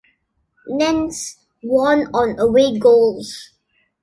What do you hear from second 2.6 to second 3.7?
goals.